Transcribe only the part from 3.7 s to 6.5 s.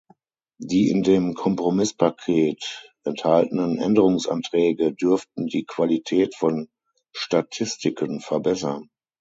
Änderungsanträge dürften die Qualität